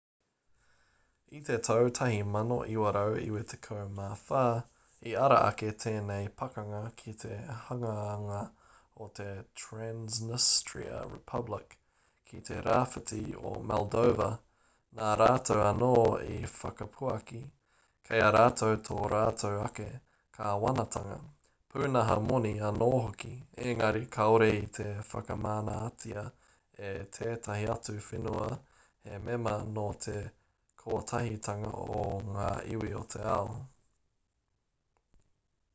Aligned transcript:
i 1.37 1.39
te 1.49 1.55
tau 1.65 1.83
1994 1.89 4.39
i 5.09 5.11
ara 5.25 5.35
ake 5.49 5.67
tēnei 5.83 6.23
pakanga 6.39 6.79
ki 7.01 7.13
te 7.23 7.37
hanganga 7.67 8.39
o 9.05 9.07
te 9.19 9.27
transnistria 9.61 10.97
republic 11.11 11.77
ki 12.31 12.39
te 12.49 12.57
rāwhiti 12.69 13.19
o 13.51 13.51
moldova 13.73 14.27
nā 15.01 15.13
rātou 15.23 15.61
anō 15.69 15.93
i 16.33 16.35
whakapuaki 16.55 17.39
kei 18.09 18.19
a 18.25 18.27
rātou 18.37 18.73
tō 18.89 18.99
rātou 19.15 19.57
ake 19.69 19.89
kāwanatanga 20.39 21.21
pūnaha 21.75 22.17
moni 22.31 22.53
anō 22.73 22.91
hoki 22.97 23.33
engari 23.71 24.03
kāore 24.17 24.49
i 24.59 24.65
te 24.79 24.89
whakamanatia 25.13 26.25
e 26.91 26.93
tētahi 27.19 27.71
atu 27.77 27.97
whenua 28.11 28.51
he 28.59 29.21
mema 29.29 29.55
nō 29.79 29.87
te 30.07 30.17
kotahitanga 30.81 31.71
o 32.01 32.03
ngā 32.35 32.49
iwi 32.75 32.91
o 33.01 33.03
te 33.15 33.23
ao 33.35 33.49